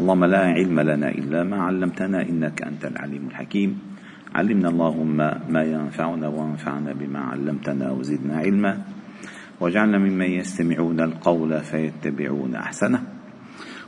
اللهم 0.00 0.24
لا 0.24 0.38
علم 0.38 0.80
لنا 0.80 1.08
إلا 1.08 1.44
ما 1.44 1.62
علمتنا 1.62 2.22
إنك 2.22 2.62
أنت 2.62 2.84
العليم 2.84 3.26
الحكيم. 3.26 3.78
علمنا 4.34 4.68
اللهم 4.68 5.16
ما 5.48 5.62
ينفعنا 5.62 6.28
وانفعنا 6.28 6.92
بما 6.92 7.18
علمتنا 7.18 7.90
وزدنا 7.92 8.36
علما. 8.38 8.82
واجعلنا 9.60 9.98
ممن 9.98 10.30
يستمعون 10.30 11.00
القول 11.00 11.60
فيتبعون 11.60 12.54
أحسنه. 12.54 13.02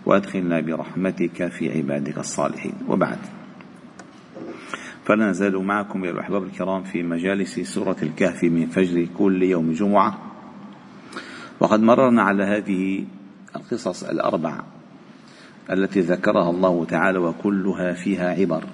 وأدخلنا 0.07 0.61
برحمتك 0.61 1.49
في 1.49 1.79
عبادك 1.79 2.19
الصالحين. 2.19 2.75
وبعد. 2.89 3.19
فلا 5.05 5.31
نزال 5.31 5.59
معكم 5.59 6.05
يا 6.05 6.11
الأحباب 6.11 6.43
الكرام 6.43 6.83
في 6.83 7.03
مجالس 7.03 7.61
سورة 7.61 7.97
الكهف 8.03 8.45
من 8.45 8.67
فجر 8.67 9.07
كل 9.19 9.43
يوم 9.43 9.73
جمعة. 9.73 10.19
وقد 11.61 11.81
مررنا 11.83 12.23
على 12.23 12.45
هذه 12.45 13.05
القصص 13.57 14.05
الأربع. 14.05 14.76
التي 15.71 16.01
ذكرها 16.01 16.51
الله 16.51 16.85
تعالى 16.85 17.19
وكلها 17.19 17.93
فيها 17.93 18.31
عبر. 18.31 18.65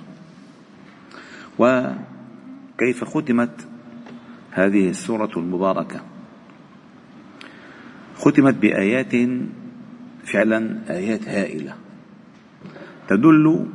وكيف 1.58 3.04
ختمت 3.04 3.68
هذه 4.50 4.90
السورة 4.90 5.30
المباركة؟ 5.36 6.00
ختمت 8.16 8.54
بآيات 8.54 9.12
فعلا 10.24 10.78
آيات 10.90 11.28
هائلة. 11.28 11.74
تدل 13.08 13.66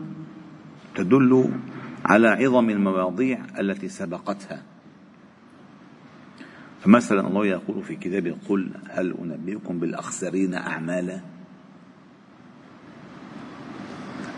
تدل 0.96 1.50
على 2.06 2.28
عظم 2.28 2.70
المواضيع 2.70 3.40
التي 3.60 3.90
سبقتها. 3.90 4.64
فمثلا 6.82 7.28
الله 7.28 7.46
يقول 7.46 7.84
في 7.84 7.96
كتابه 7.96 8.36
قل 8.50 8.72
هل 8.90 9.16
أنبئكم 9.22 9.80
بالأخسرين 9.80 10.54
أعمالا؟ 10.54 11.37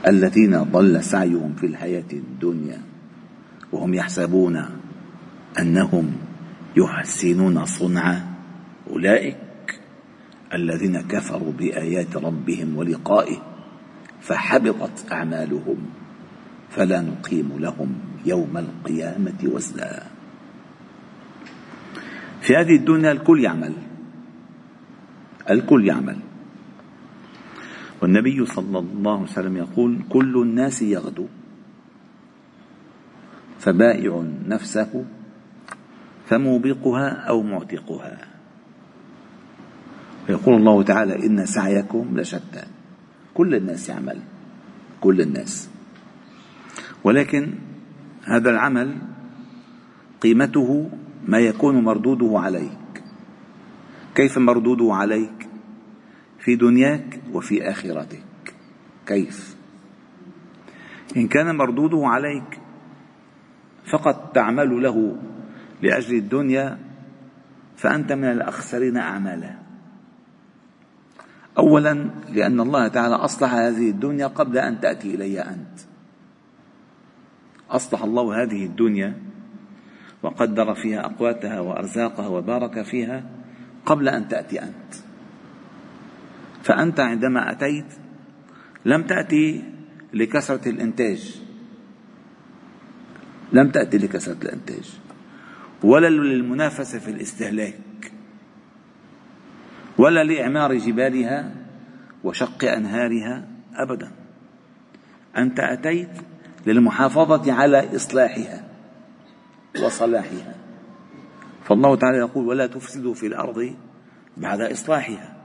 الذين 0.10 0.64
ضل 0.64 1.04
سعيهم 1.04 1.54
في 1.54 1.66
الحياة 1.66 2.12
الدنيا 2.14 2.82
وهم 3.72 3.94
يحسبون 3.94 4.66
أنهم 5.60 6.12
يحسنون 6.78 7.66
صنعا. 7.66 8.34
أولئك 8.90 9.38
الذين 10.54 11.02
كفروا 11.02 11.52
بآيات 11.52 12.18
ربهم 12.18 12.78
ولقائه 12.78 13.38
فحبطت 14.22 15.12
أعمالهم 15.12 15.78
فلا 16.70 17.02
نقيم 17.02 17.50
لهم 17.60 17.96
يوم 18.26 18.58
القيامة 18.58 19.40
وزنا. 19.44 20.04
في 22.42 22.56
هذه 22.56 22.76
الدنيا 22.76 23.12
الكل 23.12 23.44
يعمل. 23.44 23.74
الكل 25.50 25.88
يعمل. 25.88 26.18
والنبي 28.02 28.46
صلى 28.46 28.80
الله 28.80 29.14
عليه 29.14 29.24
وسلم 29.24 29.58
يقول 29.58 30.00
كل 30.10 30.42
الناس 30.42 30.82
يغدو. 30.82 31.28
فبائع 33.60 34.24
نفسه 34.48 35.06
فموبقها 36.28 37.10
أو 37.10 37.42
معتقها. 37.44 38.18
ويقول 40.30 40.56
الله 40.56 40.84
تعالى 40.84 41.26
إن 41.26 41.46
سعيكم 41.46 42.20
لشتى. 42.20 42.64
كل 43.34 43.56
الناس 43.56 43.90
يعمل. 43.90 44.20
كل 45.02 45.22
الناس. 45.22 45.70
ولكن 47.04 47.54
هذا 48.24 48.50
العمل 48.50 48.96
قيمته 50.22 50.90
ما 51.28 51.40
يكون 51.40 51.84
مردوده 51.84 52.40
عليك. 52.40 53.04
كيف 54.16 54.38
مردوده 54.38 54.94
عليك؟ 54.94 55.49
في 56.40 56.56
دنياك 56.56 57.20
وفي 57.34 57.70
آخرتك. 57.70 58.54
كيف؟ 59.06 59.56
إن 61.18 61.28
كان 61.28 61.56
مردوده 61.56 62.08
عليك 62.08 62.60
فقط 63.92 64.36
تعمل 64.36 64.84
له 64.84 65.18
لأجل 65.82 66.16
الدنيا 66.16 66.80
فأنت 67.78 68.12
من 68.12 68.26
الأخسرين 68.26 68.98
أعمالا. 68.98 69.56
اولا 71.58 72.10
لأن 72.30 72.60
الله 72.60 72.88
تعالى 72.88 73.16
أصلح 73.16 73.54
هذه 73.54 73.90
الدنيا 73.90 74.28
قبل 74.28 74.58
أن 74.58 74.80
تأتي 74.80 75.16
الي 75.16 75.42
أنت. 75.42 75.80
أصلح 77.70 78.04
الله 78.04 78.44
هذه 78.44 78.66
الدنيا 78.66 79.14
وقدر 80.24 80.74
فيها 80.74 81.06
أقواتها 81.06 81.60
وأرزاقها 81.60 82.28
وبارك 82.28 82.82
فيها 82.82 83.24
قبل 83.86 84.10
أن 84.10 84.28
تأتي 84.28 84.62
أنت. 84.62 85.09
فأنت 86.64 87.00
عندما 87.00 87.52
أتيت 87.52 87.86
لم 88.86 89.04
تأتي 89.04 89.64
لكثرة 90.14 90.70
الإنتاج. 90.70 91.42
لم 93.54 93.70
تأتي 93.70 93.98
لكثرة 93.98 94.38
الإنتاج. 94.44 95.00
ولا 95.84 96.10
للمنافسة 96.10 97.00
في 97.00 97.12
الاستهلاك. 97.12 98.12
ولا 99.98 100.24
لإعمار 100.24 100.74
جبالها 100.74 101.52
وشق 102.24 102.64
أنهارها 102.64 103.48
ابدا. 103.76 104.12
أنت 105.38 105.60
أتيت 105.60 106.10
للمحافظة 106.68 107.54
على 107.54 107.96
إصلاحها 107.96 108.70
وصلاحها. 109.84 110.56
فالله 111.64 111.96
تعالى 111.96 112.18
يقول 112.18 112.48
ولا 112.48 112.68
تفسدوا 112.68 113.14
في 113.14 113.28
الأرض 113.28 113.76
بعد 114.38 114.62
إصلاحها. 114.62 115.39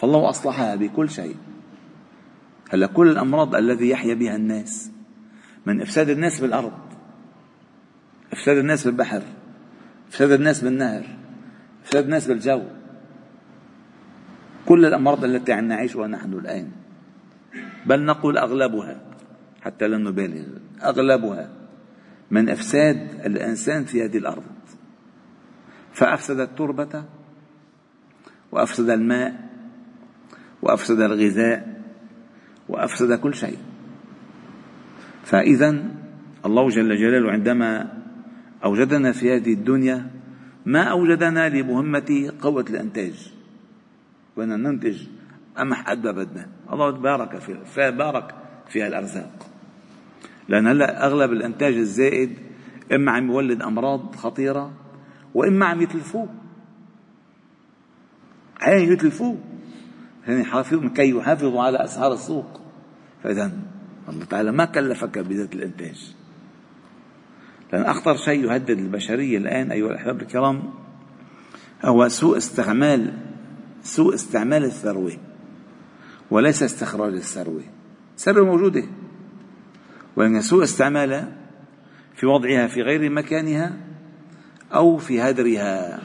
فالله 0.00 0.28
أصلحها 0.28 0.74
بكل 0.74 1.10
شيء. 1.10 1.36
هلا 2.70 2.86
كل 2.86 3.08
الأمراض 3.08 3.54
الذي 3.54 3.88
يحيا 3.88 4.14
بها 4.14 4.36
الناس 4.36 4.90
من 5.66 5.80
إفساد 5.80 6.08
الناس 6.08 6.40
بالأرض 6.40 6.72
إفساد 8.32 8.56
الناس 8.56 8.84
بالبحر 8.86 9.22
إفساد 10.08 10.30
الناس 10.30 10.64
بالنهر 10.64 11.04
إفساد 11.84 12.04
الناس 12.04 12.26
بالجو. 12.26 12.62
كل 14.66 14.86
الأمراض 14.86 15.24
التي 15.24 15.54
نعيشها 15.54 16.06
نحن 16.06 16.32
الآن. 16.32 16.70
بل 17.86 18.04
نقول 18.04 18.38
أغلبها 18.38 19.00
حتى 19.62 19.88
لا 19.88 19.98
نبالغ 19.98 20.44
أغلبها 20.82 21.50
من 22.30 22.48
إفساد 22.48 23.26
الإنسان 23.26 23.84
في 23.84 24.04
هذه 24.04 24.18
الأرض. 24.18 24.44
فافسد 25.92 26.40
التربه 26.40 27.04
وأفسد 28.52 28.90
الماء 28.90 29.49
وأفسد 30.62 31.00
الغذاء 31.00 31.82
وأفسد 32.68 33.12
كل 33.12 33.34
شيء. 33.34 33.58
فاذا 35.24 35.84
الله 36.46 36.68
جل 36.68 36.96
جلاله 36.96 37.32
عندما 37.32 37.92
أوجدنا 38.64 39.12
في 39.12 39.36
هذه 39.36 39.52
الدنيا 39.52 40.10
ما 40.66 40.82
أوجدنا 40.82 41.48
لمهمة 41.48 42.32
قوة 42.40 42.64
الإنتاج؟ 42.70 43.32
وان 44.36 44.62
ننتج 44.62 45.06
قمح 45.56 45.90
قد 45.90 46.06
ما 46.06 46.12
بدنا 46.12 46.46
الله 46.72 46.90
بارك 46.90 47.38
في 47.38 47.90
بارك 47.90 48.34
في 48.68 48.86
الأرزاق. 48.86 49.46
لأن 50.48 50.66
هلا 50.66 51.06
أغلب 51.06 51.32
الإنتاج 51.32 51.74
الزائد 51.74 52.38
إما 52.92 53.12
عم 53.12 53.30
يولد 53.30 53.62
أمراض 53.62 54.14
خطيرة 54.14 54.72
وإما 55.34 55.66
عم 55.66 55.82
يتلفوه. 55.82 56.28
عين 58.60 58.92
يتلفوه. 58.92 59.38
يعني 60.30 60.42
يحافظوا 60.42 60.88
كي 60.88 61.10
يحافظوا 61.10 61.62
على 61.62 61.84
أسعار 61.84 62.12
السوق. 62.12 62.60
فإذا 63.22 63.52
الله 64.08 64.24
تعالى 64.24 64.52
ما 64.52 64.64
كلفك 64.64 65.18
بذات 65.18 65.54
الإنتاج. 65.54 66.14
لأن 67.72 67.82
أخطر 67.82 68.16
شيء 68.16 68.44
يهدد 68.44 68.78
البشرية 68.78 69.38
الآن 69.38 69.70
أيها 69.70 69.86
الأحباب 69.86 70.22
الكرام 70.22 70.62
هو 71.84 72.08
سوء 72.08 72.36
استعمال 72.36 73.14
سوء 73.82 74.14
استعمال 74.14 74.64
الثروة 74.64 75.12
وليس 76.30 76.62
استخراج 76.62 77.12
الثروة. 77.12 77.62
الثروة 78.16 78.46
موجودة. 78.46 78.84
وأن 80.16 80.40
سوء 80.40 80.64
استعمالها 80.64 81.32
في 82.14 82.26
وضعها 82.26 82.66
في 82.66 82.82
غير 82.82 83.10
مكانها 83.10 83.76
أو 84.74 84.96
في 84.96 85.20
هدرها 85.20 86.00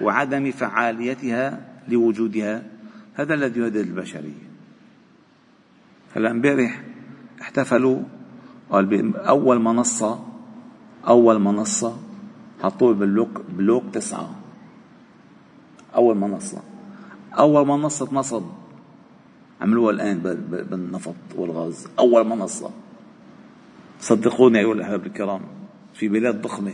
وعدم 0.00 0.50
فعاليتها 0.50 1.60
لوجودها 1.88 2.62
هذا 3.18 3.34
الذي 3.34 3.60
يهدد 3.60 3.76
البشرية. 3.76 4.48
هلا 6.16 6.30
امبارح 6.30 6.82
احتفلوا 7.40 8.02
قال 8.70 9.16
أول 9.16 9.58
منصة 9.58 10.24
أول 11.08 11.38
منصة 11.38 11.96
حطوه 12.62 12.94
بالبلوك 12.94 13.40
بلوك 13.48 13.84
تسعة. 13.92 14.30
أول 15.94 16.16
منصة. 16.16 16.62
أول 17.32 17.66
منصة 17.66 18.08
نصب 18.12 18.42
عملوها 19.60 19.90
الآن 19.90 20.18
بالنفط 20.70 21.14
والغاز. 21.36 21.88
أول 21.98 22.26
منصة. 22.28 22.70
صدقوني 24.00 24.58
أيها 24.58 24.72
الأحباب 24.72 25.06
الكرام 25.06 25.40
في 25.94 26.08
بلاد 26.08 26.42
ضخمة 26.42 26.72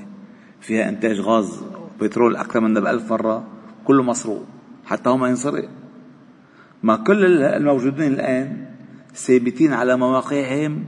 فيها 0.61 0.89
إنتاج 0.89 1.21
غاز 1.21 1.63
وبترول 2.01 2.37
أكثر 2.37 2.61
منا 2.61 2.81
بألف 2.81 3.13
مرة 3.13 3.47
كله 3.85 4.03
مسروق 4.03 4.45
حتى 4.87 5.11
هم 5.11 5.25
ينسرق 5.25 5.69
ما 6.85 6.97
كل 6.97 7.43
الموجودين 7.43 8.13
الآن 8.13 8.67
ثابتين 9.15 9.73
على 9.73 9.97
مواقعهم 9.97 10.85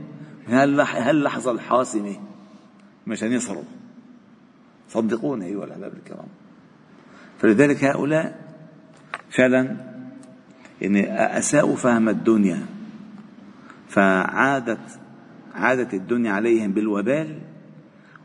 هاللحظة 0.47 1.51
الحاسمة 1.51 2.15
مشان 3.07 3.31
يصروا. 3.31 3.63
صدقوني 4.89 5.45
أيها 5.45 5.63
الأحباب 5.65 5.93
الكرام. 5.93 6.27
فلذلك 7.39 7.83
هؤلاء 7.83 8.45
فعلا 9.29 9.77
يعني 10.81 11.13
أساءوا 11.37 11.75
فهم 11.75 12.09
الدنيا 12.09 12.65
فعادت 13.89 14.99
عادت 15.55 15.93
الدنيا 15.93 16.31
عليهم 16.31 16.71
بالوبال 16.71 17.39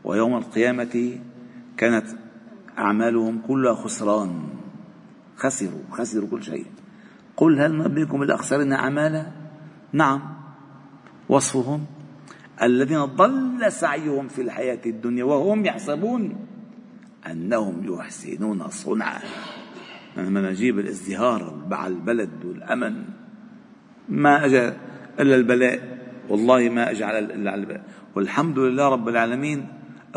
ويوم 0.03 0.37
القيامة 0.37 1.17
كانت 1.77 2.05
أعمالهم 2.77 3.41
كلها 3.47 3.73
خسران. 3.73 4.43
خسروا 5.37 5.81
خسروا 5.91 6.29
كل 6.29 6.43
شيء. 6.43 6.65
قل 7.37 7.59
هل 7.59 7.77
نبيكم 7.77 8.23
الأخسرين 8.23 8.73
أعمالا؟ 8.73 9.31
نعم. 9.93 10.21
وصفهم 11.29 11.85
الذين 12.61 13.05
ضل 13.05 13.71
سعيهم 13.71 14.27
في 14.27 14.41
الحياة 14.41 14.79
الدنيا 14.85 15.23
وهم 15.23 15.65
يحسبون 15.65 16.35
أنهم 17.31 17.93
يحسنون 17.93 18.67
صنعا. 18.67 19.19
لما 20.17 20.49
نجيب 20.51 20.79
الازدهار 20.79 21.65
مع 21.69 21.87
البلد 21.87 22.45
والأمن. 22.45 23.03
ما 24.09 24.45
أجى 24.45 24.73
إلا 25.19 25.35
البلاء. 25.35 25.97
والله 26.29 26.69
ما 26.69 26.91
أجى 26.91 27.03
على 27.03 27.19
البلاء. 27.19 27.83
والحمد 28.15 28.59
لله 28.59 28.89
رب 28.89 29.09
العالمين. 29.09 29.67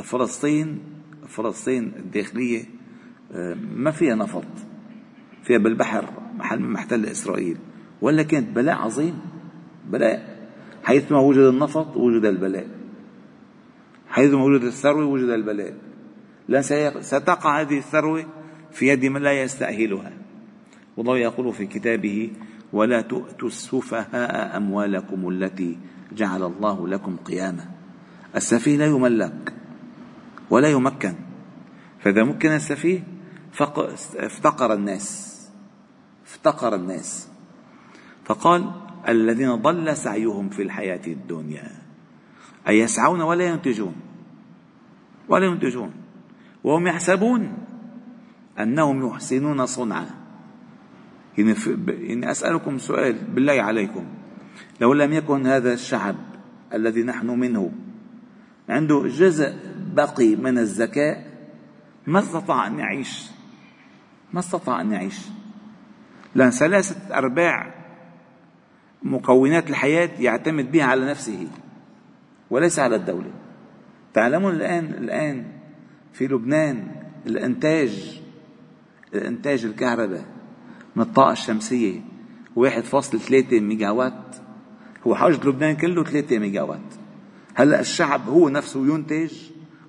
فلسطين 0.03 0.79
فلسطين 1.29 1.93
الداخلية 1.97 2.65
آه، 3.33 3.55
ما 3.55 3.91
فيها 3.91 4.15
نفط. 4.15 4.45
فيها 5.43 5.59
بالبحر. 5.59 6.26
محل 6.39 6.61
محتل 6.61 7.07
إسرائيل. 7.07 7.57
ولا 8.03 8.23
كانت 8.23 8.57
بلاء 8.57 8.77
عظيم 8.77 9.21
بلاء. 9.91 10.49
حيثما 10.85 11.19
وجد 11.19 11.39
النفط 11.39 11.97
وجد 11.97 12.25
البلاء. 12.25 12.69
حيثما 14.09 14.45
وجد 14.45 14.63
الثروة 14.63 15.05
وجد 15.05 15.29
البلاء. 15.29 15.75
لا 16.49 16.61
ستقع 17.01 17.61
هذه 17.61 17.79
الثروة 17.79 18.25
في 18.73 18.89
يد 18.89 19.05
من 19.05 19.23
لا 19.23 19.43
يستأهلها. 19.43 20.13
والله 20.97 21.19
يقول 21.19 21.53
في 21.53 21.67
كتابه 21.67 22.31
ولا 22.73 23.01
تؤتوا 23.01 23.49
السفهاء 23.49 24.57
أموالكم 24.57 25.29
التي 25.29 25.79
جعل 26.13 26.43
الله 26.43 26.89
لكم 26.89 27.17
قياما. 27.17 27.65
السفيه 28.37 28.77
لا 28.77 28.87
يملك 28.87 29.53
ولا 30.51 30.69
يمكن. 30.69 31.15
فإذا 32.01 32.25
مكن 32.25 32.49
السفيه 32.49 33.01
افتقر 34.17 34.73
الناس. 34.73 35.36
افتقر 36.27 36.75
الناس. 36.75 37.29
فقال 38.25 38.73
الذين 39.09 39.55
ضل 39.55 39.97
سعيهم 39.97 40.49
في 40.49 40.63
الحياة 40.63 41.07
الدنيا. 41.07 41.71
أي 42.69 42.79
يسعون 42.79 43.21
ولا 43.21 43.45
ينتجون؟ 43.45 43.95
ولا 45.29 45.47
ينتجون. 45.47 45.93
وهم 46.65 46.87
يحسبون 46.87 47.59
أنهم 48.59 49.07
يحسنون 49.07 49.67
صنعا. 49.67 50.07
يعني 51.39 52.31
أسألكم 52.31 52.79
سؤال 52.79 53.13
بالله 53.13 53.63
عليكم. 53.63 54.05
لو 54.81 54.93
لم 54.93 55.13
يكن 55.13 55.47
هذا 55.47 55.73
الشعب 55.73 56.17
الذي 56.75 57.03
نحن 57.03 57.27
منه 57.27 57.73
عنده 58.69 59.03
جزء 59.07 59.55
بقي 59.95 60.37
من 60.37 60.59
الذكاء 60.59 61.31
ما 62.07 62.19
استطاع 62.19 62.67
أن 62.67 62.79
يعيش؟ 62.79 63.31
ما 64.33 64.41
استطاع 64.41 64.81
أن 64.81 64.93
يعيش؟ 64.93 65.19
لأن 66.37 66.51
ثلاثة 66.51 67.19
أرباع 67.19 67.75
مكونات 69.03 69.71
الحياة 69.71 70.11
يعتمد 70.19 70.73
بها 70.73 70.85
على 70.85 71.07
نفسه 71.07 71.49
وليس 72.51 72.79
على 72.79 72.97
الدولة. 72.97 73.31
تعلمون 74.15 74.55
الآن 74.55 74.85
الآن 74.85 75.45
في 76.13 76.27
لبنان 76.27 76.89
الإنتاج 77.27 78.21
الإنتاج 79.15 79.65
الكهرباء 79.65 80.25
من 80.97 81.03
الطاقة 81.03 81.33
الشمسية 81.33 82.01
واحد 82.57 82.85
فاصل 82.85 83.21
ثلاثة 83.21 83.61
ميجا 83.61 83.91
وات 83.91 84.37
هو 85.07 85.15
حاجة 85.15 85.49
لبنان 85.49 85.77
كله 85.77 86.05
ثلاثة 86.05 86.39
ميجا 86.39 86.63
وات 86.63 86.95
هلأ 87.55 87.81
الشعب 87.81 88.29
هو 88.29 88.49
نفسه 88.49 88.87
ينتج 88.95 89.33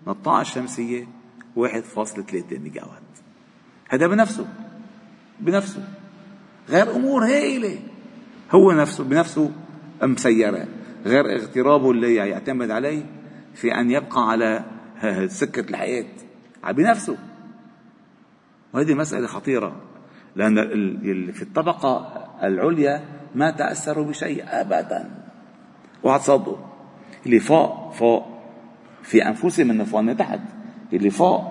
من 0.08 0.14
الطاقة 0.14 0.42
الشمسية 0.42 1.08
واحد 1.56 1.84
فاصل 1.84 2.26
ثلاثة 2.26 2.60
ميجا 2.60 2.84
وات 2.84 3.02
هذا 3.90 4.08
بنفسه 4.08 4.48
بنفسه. 5.40 5.88
غير 6.70 6.96
أمور 6.96 7.26
هائلة 7.26 7.80
هو 8.52 8.72
نفسه 8.72 9.04
بنفسه 9.04 9.52
مسيرة 10.04 10.68
غير 11.06 11.36
اغترابه 11.36 11.92
اللي 11.92 12.16
يعتمد 12.16 12.72
عليه 12.72 13.04
في 13.54 13.76
أن 13.76 13.92
يبقى 13.92 14.30
على 14.30 14.64
سكة 15.28 15.70
الحياة. 15.70 16.06
بنفسه. 16.72 17.18
وهذه 18.74 18.94
مسألة 18.94 19.28
خطيرة. 19.28 19.76
لأن 20.36 20.56
في 21.32 21.42
الطبقة 21.42 22.24
العليا 22.44 23.04
ما 23.36 23.52
تأثروا 23.52 24.06
بشيء 24.06 24.44
أبدا. 24.48 25.12
وهتصدقوا 26.04 26.58
اللي 27.26 27.40
فوق 27.40 27.94
فوق. 27.94 28.26
في 29.04 29.28
أنفسهم 29.28 29.68
من 29.68 29.86
من 29.94 30.18
تحت. 30.18 30.40
اللي 30.94 31.10
فوق 31.10 31.44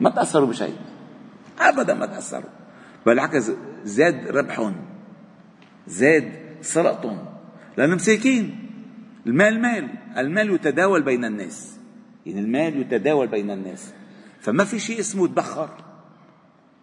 ما 0.00 0.10
تأثروا 0.10 0.48
بشيء. 0.48 0.76
أبدا 1.60 1.94
ما 1.94 2.06
تأثروا. 2.06 2.50
بالعكس 3.06 3.50
زاد 3.84 4.28
ربحهم 4.28 4.74
زاد 5.86 6.32
سرقتهم 6.60 7.18
لأنهم 7.76 7.96
مساكين 7.96 8.70
المال 9.26 9.60
مال 9.60 9.88
المال 10.18 10.50
يتداول 10.50 11.02
بين 11.02 11.24
الناس. 11.24 11.80
يعني 12.26 12.40
المال 12.40 12.80
يتداول 12.80 13.26
بين 13.26 13.50
الناس. 13.50 13.94
فما 14.40 14.64
في 14.64 14.78
شيء 14.78 15.00
اسمه 15.00 15.26
تبخر. 15.26 15.70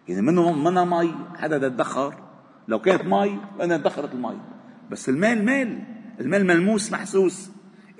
يعني 0.08 0.22
منه 0.22 0.52
منها 0.52 0.84
مي؟ 0.84 1.14
حدا 1.36 1.68
تدخر 1.68 2.14
لو 2.68 2.78
كانت 2.78 3.04
مي 3.04 3.38
أنا 3.60 3.74
ادخرت 3.74 4.14
المي. 4.14 4.38
بس 4.90 5.08
المال 5.08 5.44
مال. 5.44 5.82
المال 6.20 6.46
ملموس 6.46 6.92
محسوس. 6.92 7.50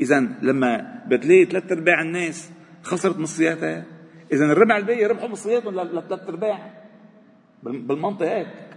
إذا 0.00 0.21
لما 0.21 1.03
بتلاقي 1.06 1.45
ثلاث 1.45 1.73
أرباع 1.73 2.03
الناس 2.03 2.50
خسرت 2.83 3.19
مصرياتها 3.19 3.85
إذا 4.33 4.45
الربع 4.45 4.77
الباقي 4.77 5.05
ربحوا 5.05 5.29
مصرياتهم 5.29 5.81
لثلاث 5.81 6.29
أرباع. 6.29 6.85
بالمنطق 7.62 8.27
هيك. 8.27 8.68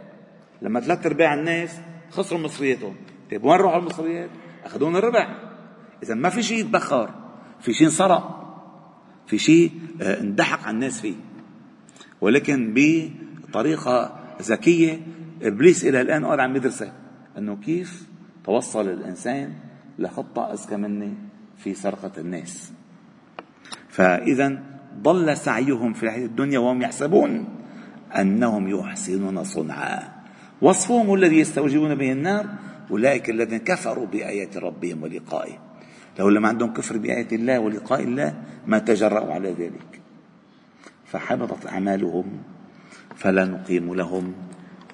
لما 0.61 0.79
ثلاث 0.79 1.05
ارباع 1.05 1.33
الناس 1.33 1.79
خسروا 2.09 2.41
مصرياتهم 2.41 2.95
طيب 3.31 3.43
وين 3.43 3.59
راحوا 3.59 3.79
المصريات؟ 3.79 4.29
اخذون 4.65 4.95
الربع. 4.95 5.35
إذا 6.03 6.15
ما 6.15 6.29
في 6.29 6.43
شيء 6.43 6.59
يتبخر 6.59 7.09
في 7.59 7.73
شيء 7.73 7.87
انسرق 7.87 8.41
في 9.27 9.37
شيء 9.37 9.71
آه، 10.01 10.21
اندحق 10.21 10.63
على 10.63 10.75
الناس 10.75 11.01
فيه. 11.01 11.15
ولكن 12.21 12.73
بطريقة 12.75 14.19
ذكية 14.41 14.99
إبليس 15.41 15.85
إلى 15.85 16.01
الآن 16.01 16.25
قاعد 16.25 16.39
عم 16.39 16.55
يدرسها 16.55 16.93
أنه 17.37 17.55
كيف 17.55 18.07
توصل 18.43 18.89
الإنسان 18.89 19.53
لخطة 19.99 20.53
أذكى 20.53 20.75
مني 20.75 21.13
في 21.57 21.73
سرقة 21.73 22.11
الناس. 22.17 22.73
فإذا 23.89 24.63
ضل 25.01 25.37
سعيهم 25.37 25.93
في 25.93 26.03
الحياة 26.03 26.25
الدنيا 26.25 26.59
وهم 26.59 26.81
يحسبون 26.81 27.45
أنهم 28.15 28.67
يحسنون 28.67 29.43
صنعا 29.43 30.20
وصفهم 30.61 31.13
الذي 31.13 31.39
يستوجبون 31.39 31.95
به 31.95 32.11
النار 32.11 32.45
أولئك 32.91 33.29
الذين 33.29 33.57
كفروا 33.57 34.05
بآيات 34.05 34.57
ربهم 34.57 35.03
ولقائه. 35.03 35.57
لو 36.19 36.29
لم 36.29 36.45
عندهم 36.45 36.73
كفر 36.73 36.97
بآيات 36.97 37.33
الله 37.33 37.59
ولقاء 37.59 38.03
الله 38.03 38.33
ما 38.67 38.79
تجرأوا 38.79 39.33
على 39.33 39.51
ذلك. 39.51 40.01
فحبطت 41.05 41.67
أعمالهم 41.67 42.25
فلا 43.15 43.45
نقيم 43.45 43.95
لهم 43.95 44.33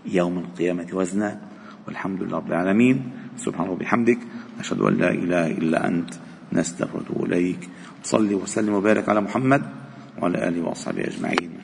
يوم 0.05 0.37
القيامة 0.37 0.87
وزنا. 0.93 1.41
والحمد 1.87 2.23
لله 2.23 2.37
رب 2.37 2.47
العالمين. 2.47 3.11
سبحانه 3.37 3.71
وبحمدك 3.71 4.19
نشهد 4.59 4.81
أن 4.81 4.97
لا 4.97 5.09
إله 5.11 5.47
إلا 5.47 5.87
أنت. 5.87 6.13
نستغفرك 6.53 7.11
إليك. 7.25 7.69
صلي 8.03 8.35
وسلم 8.35 8.73
وبارك 8.73 9.09
على 9.09 9.21
محمد 9.21 9.61
وعلى 10.21 10.47
آله 10.47 10.61
وأصحابه 10.61 11.03
أجمعين. 11.03 11.56